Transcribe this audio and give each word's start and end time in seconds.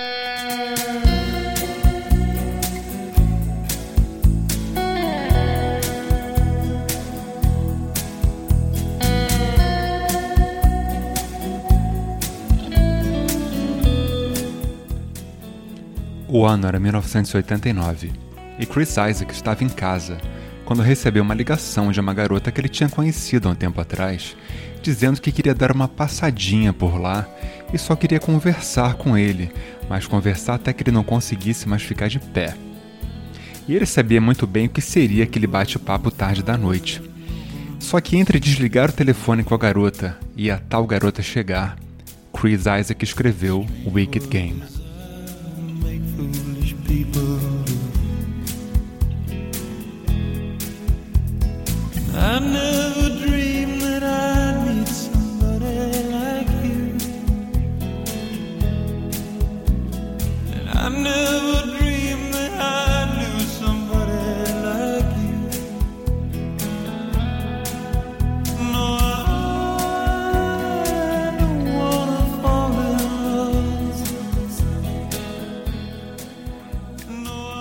O 0.00 0.06
ano 16.46 16.68
era 16.68 16.78
1989 16.78 18.12
e 18.60 18.66
Chris 18.66 18.90
Isaac 18.90 19.32
estava 19.32 19.64
em 19.64 19.68
casa 19.68 20.18
quando 20.64 20.82
recebeu 20.82 21.24
uma 21.24 21.34
ligação 21.34 21.90
de 21.90 21.98
uma 21.98 22.14
garota 22.14 22.52
que 22.52 22.60
ele 22.60 22.68
tinha 22.68 22.88
conhecido 22.88 23.48
há 23.48 23.52
um 23.52 23.54
tempo 23.56 23.80
atrás, 23.80 24.36
dizendo 24.82 25.20
que 25.20 25.32
queria 25.32 25.54
dar 25.54 25.72
uma 25.72 25.88
passadinha 25.88 26.72
por 26.72 27.00
lá 27.00 27.26
e 27.72 27.78
só 27.78 27.96
queria 27.96 28.20
conversar 28.20 28.94
com 28.94 29.16
ele, 29.16 29.50
mas 29.88 30.06
conversar 30.06 30.54
até 30.54 30.72
que 30.72 30.82
ele 30.82 30.90
não 30.90 31.04
conseguisse 31.04 31.68
mais 31.68 31.82
ficar 31.82 32.08
de 32.08 32.18
pé. 32.18 32.54
E 33.66 33.74
ele 33.74 33.86
sabia 33.86 34.20
muito 34.20 34.46
bem 34.46 34.66
o 34.66 34.70
que 34.70 34.80
seria 34.80 35.24
aquele 35.24 35.46
bate-papo 35.46 36.10
tarde 36.10 36.42
da 36.42 36.56
noite. 36.56 37.02
Só 37.78 38.00
que 38.00 38.16
entre 38.16 38.40
desligar 38.40 38.90
o 38.90 38.92
telefone 38.92 39.44
com 39.44 39.54
a 39.54 39.58
garota 39.58 40.16
e 40.36 40.50
a 40.50 40.58
tal 40.58 40.86
garota 40.86 41.22
chegar, 41.22 41.76
Chris 42.32 42.60
Isaac 42.60 43.04
escreveu 43.04 43.66
Wicked 43.86 44.26
Game. 44.26 44.77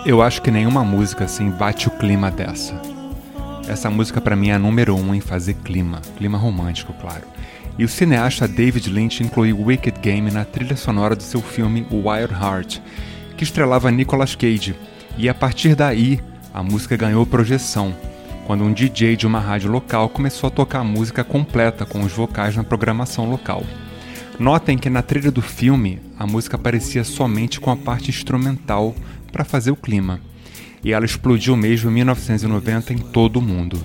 Eu 0.07 0.21
acho 0.21 0.41
que 0.41 0.49
nenhuma 0.49 0.85
música 0.85 1.25
assim 1.25 1.49
bate 1.49 1.89
o 1.89 1.91
clima 1.91 2.31
dessa. 2.31 2.81
Essa 3.67 3.89
música 3.89 4.21
para 4.21 4.37
mim 4.37 4.47
é 4.47 4.53
a 4.53 4.59
número 4.59 4.95
um 4.95 5.13
em 5.13 5.19
fazer 5.19 5.55
clima, 5.55 5.99
clima 6.15 6.37
romântico, 6.37 6.93
claro. 6.93 7.23
E 7.77 7.83
o 7.83 7.89
cineasta 7.89 8.47
David 8.47 8.89
Lynch 8.89 9.21
incluiu 9.21 9.61
Wicked 9.61 9.99
Game 9.99 10.31
na 10.31 10.45
trilha 10.45 10.77
sonora 10.77 11.13
do 11.13 11.23
seu 11.23 11.41
filme 11.41 11.85
Wild 11.91 12.33
Heart, 12.33 12.79
que 13.37 13.43
estrelava 13.43 13.91
Nicolas 13.91 14.35
Cage. 14.35 14.75
E 15.17 15.29
a 15.29 15.33
partir 15.33 15.75
daí, 15.75 16.19
a 16.53 16.61
música 16.61 16.97
ganhou 16.97 17.25
projeção, 17.25 17.95
quando 18.45 18.63
um 18.63 18.73
DJ 18.73 19.15
de 19.15 19.25
uma 19.25 19.39
rádio 19.39 19.71
local 19.71 20.09
começou 20.09 20.47
a 20.47 20.51
tocar 20.51 20.79
a 20.79 20.83
música 20.83 21.23
completa 21.23 21.85
com 21.85 22.01
os 22.01 22.11
vocais 22.11 22.55
na 22.55 22.63
programação 22.63 23.29
local. 23.29 23.63
Notem 24.37 24.77
que 24.77 24.89
na 24.89 25.01
trilha 25.01 25.31
do 25.31 25.41
filme, 25.41 26.01
a 26.19 26.27
música 26.27 26.57
aparecia 26.57 27.03
somente 27.03 27.59
com 27.59 27.71
a 27.71 27.77
parte 27.77 28.09
instrumental 28.09 28.93
para 29.31 29.45
fazer 29.45 29.71
o 29.71 29.75
clima 29.75 30.19
e 30.83 30.93
ela 30.93 31.05
explodiu 31.05 31.55
mesmo 31.57 31.89
em 31.89 31.93
1990 31.95 32.93
em 32.93 32.97
todo 32.97 33.37
o 33.37 33.41
mundo. 33.41 33.81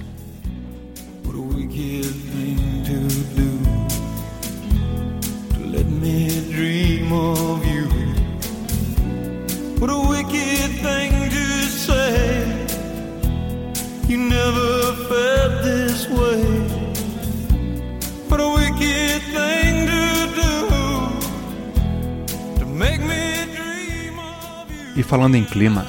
E 24.95 25.03
falando 25.03 25.35
em 25.35 25.45
clima, 25.45 25.85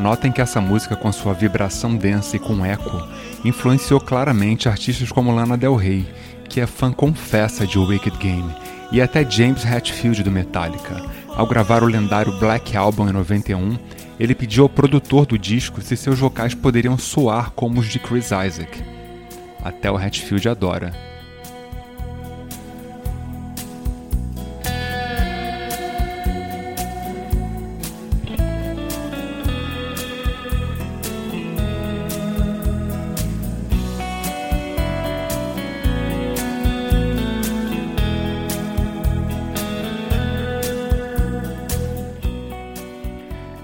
Notem 0.00 0.32
que 0.32 0.40
essa 0.40 0.60
música, 0.62 0.96
com 0.96 1.12
sua 1.12 1.34
vibração 1.34 1.94
densa 1.94 2.36
e 2.36 2.38
com 2.38 2.64
eco, 2.64 3.06
influenciou 3.44 4.00
claramente 4.00 4.68
artistas 4.68 5.12
como 5.12 5.34
Lana 5.34 5.58
Del 5.58 5.76
Rey, 5.76 6.06
que 6.48 6.60
é 6.60 6.66
fã 6.66 6.90
confessa 6.90 7.66
de 7.66 7.78
Wicked 7.78 8.16
Game, 8.16 8.50
e 8.90 9.00
até 9.02 9.28
James 9.28 9.62
Hetfield 9.62 10.22
do 10.22 10.30
Metallica. 10.30 11.19
Ao 11.40 11.46
gravar 11.46 11.82
o 11.82 11.86
lendário 11.86 12.38
Black 12.38 12.76
Album 12.76 13.08
em 13.08 13.12
91, 13.12 13.78
ele 14.18 14.34
pediu 14.34 14.64
ao 14.64 14.68
produtor 14.68 15.24
do 15.24 15.38
disco 15.38 15.80
se 15.80 15.96
seus 15.96 16.18
vocais 16.18 16.54
poderiam 16.54 16.98
soar 16.98 17.52
como 17.52 17.80
os 17.80 17.88
de 17.88 17.98
Chris 17.98 18.26
Isaac. 18.26 18.84
Até 19.64 19.90
o 19.90 19.98
Hetfield 19.98 20.46
adora. 20.50 20.92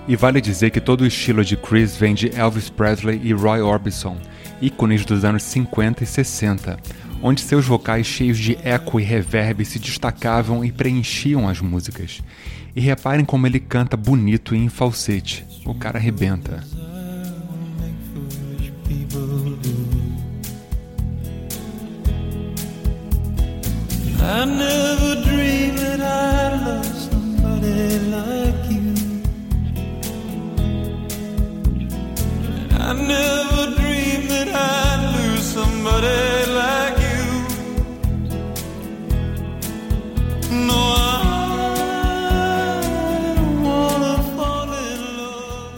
E 0.08 0.14
vale 0.14 0.40
dizer 0.40 0.70
que 0.70 0.80
todo 0.80 1.00
o 1.00 1.06
estilo 1.06 1.44
de 1.44 1.56
Chris 1.56 1.96
vem 1.96 2.14
de 2.14 2.30
Elvis 2.34 2.70
Presley 2.70 3.20
e 3.24 3.32
Roy 3.32 3.60
Orbison, 3.60 4.16
ícones 4.62 5.04
dos 5.04 5.24
anos 5.24 5.42
50 5.42 6.04
e 6.04 6.06
60, 6.06 6.78
onde 7.20 7.40
seus 7.40 7.66
vocais 7.66 8.06
cheios 8.06 8.38
de 8.38 8.56
eco 8.62 9.00
e 9.00 9.02
reverb 9.02 9.64
se 9.64 9.80
destacavam 9.80 10.64
e 10.64 10.70
preenchiam 10.70 11.48
as 11.48 11.60
músicas. 11.60 12.22
E 12.74 12.80
reparem 12.80 13.24
como 13.24 13.46
ele 13.48 13.58
canta 13.58 13.96
bonito 13.96 14.54
e 14.54 14.58
em 14.58 14.68
falsete. 14.68 15.44
O 15.64 15.74
cara 15.74 15.98
arrebenta. 15.98 16.62
I 24.28 24.75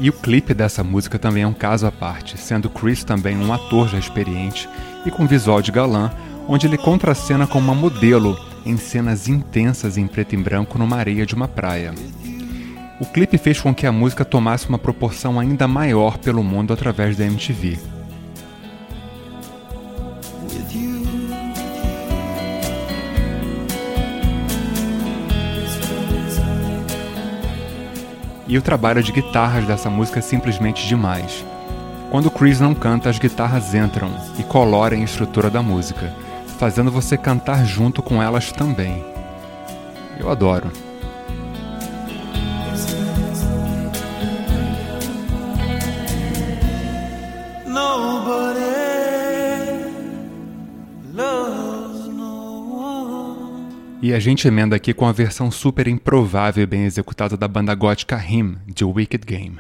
E 0.01 0.09
o 0.09 0.13
clipe 0.13 0.55
dessa 0.55 0.85
música 0.85 1.19
também 1.19 1.43
é 1.43 1.47
um 1.47 1.53
caso 1.53 1.87
à 1.87 1.91
parte, 1.91 2.39
sendo 2.39 2.71
Chris 2.71 3.03
também 3.03 3.37
um 3.37 3.53
ator 3.53 3.89
já 3.89 3.99
experiente 3.99 4.69
e 5.05 5.11
com 5.11 5.27
visual 5.27 5.61
de 5.61 5.73
galã, 5.73 6.11
onde 6.47 6.67
ele 6.67 6.79
contracena 6.79 7.47
com 7.47 7.59
uma 7.59 7.75
modelo 7.75 8.39
em 8.65 8.77
cenas 8.77 9.29
intensas 9.29 9.99
em 9.99 10.07
preto 10.07 10.35
e 10.35 10.39
branco 10.39 10.79
numa 10.79 10.97
areia 10.97 11.27
de 11.27 11.35
uma 11.35 11.49
praia. 11.49 11.93
O 13.01 13.07
clipe 13.07 13.39
fez 13.39 13.61
com 13.61 13.75
que 13.75 13.87
a 13.87 13.93
música 13.93 14.25
tomasse 14.25 14.69
uma 14.69 14.79
proporção 14.79 15.39
ainda 15.39 15.67
maior 15.67 16.19
pelo 16.19 16.45
mundo 16.45 16.73
através 16.73 17.17
da 17.17 17.25
MTV. 17.25 17.79
E 28.49 28.57
o 28.57 28.63
trabalho 28.63 29.03
de 29.03 29.13
guitarras 29.13 29.67
dessa 29.67 29.91
música 29.91 30.21
é 30.21 30.23
simplesmente 30.23 30.89
demais. 30.89 31.45
Quando 32.11 32.31
Chris 32.31 32.59
não 32.59 32.75
canta, 32.75 33.11
as 33.11 33.19
guitarras 33.19 33.75
entram 33.75 34.11
e 34.39 34.43
coloram 34.43 34.97
a 34.97 35.05
estrutura 35.05 35.51
da 35.51 35.63
música, 35.63 36.11
fazendo 36.59 36.91
você 36.91 37.19
cantar 37.19 37.67
junto 37.67 38.03
com 38.03 38.23
elas 38.23 38.51
também. 38.51 39.05
Eu 40.19 40.31
adoro. 40.31 40.88
E 54.09 54.15
a 54.15 54.19
gente 54.19 54.49
emenda 54.49 54.75
aqui 54.75 54.95
com 54.95 55.05
a 55.05 55.13
versão 55.13 55.51
super 55.51 55.87
improvável 55.87 56.63
e 56.63 56.67
bem 56.67 56.85
executada 56.85 57.37
da 57.37 57.47
banda 57.47 57.75
gótica 57.75 58.17
Him, 58.17 58.57
de 58.67 58.83
Wicked 58.83 59.27
Game. 59.27 59.59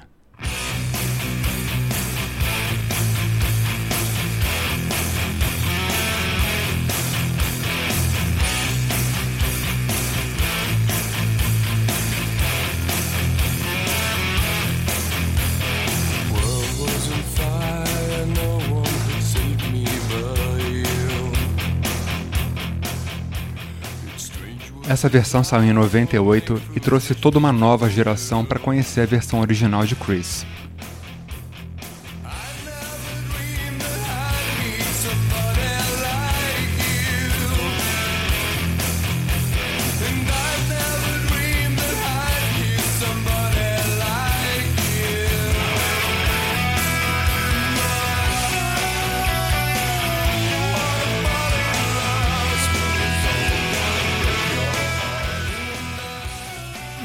Essa 24.88 25.06
versão 25.06 25.44
saiu 25.44 25.64
em 25.64 25.72
98 25.74 26.62
e 26.74 26.80
trouxe 26.80 27.14
toda 27.14 27.38
uma 27.38 27.52
nova 27.52 27.90
geração 27.90 28.42
para 28.42 28.58
conhecer 28.58 29.02
a 29.02 29.06
versão 29.06 29.38
original 29.38 29.84
de 29.84 29.94
Chris. 29.94 30.46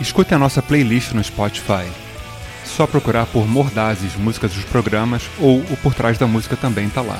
Escute 0.03 0.33
a 0.33 0.37
nossa 0.37 0.61
playlist 0.61 1.13
no 1.13 1.23
Spotify. 1.23 1.89
Só 2.65 2.85
procurar 2.85 3.25
por 3.25 3.47
Mordazes, 3.47 4.17
músicas 4.17 4.51
dos 4.51 4.65
programas 4.65 5.23
ou 5.39 5.59
o 5.59 5.77
Por 5.77 5.93
Trás 5.93 6.17
da 6.17 6.27
Música 6.27 6.57
também 6.57 6.89
tá 6.89 7.01
lá. 7.01 7.17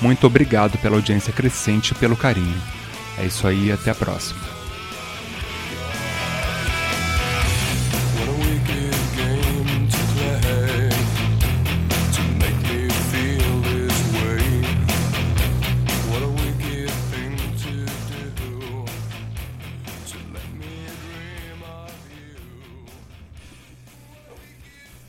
Muito 0.00 0.26
obrigado 0.26 0.78
pela 0.78 0.96
audiência 0.96 1.30
crescente 1.30 1.90
e 1.90 1.94
pelo 1.94 2.16
carinho. 2.16 2.58
É 3.18 3.26
isso 3.26 3.46
aí, 3.46 3.70
até 3.70 3.90
a 3.90 3.94
próxima. 3.94 4.61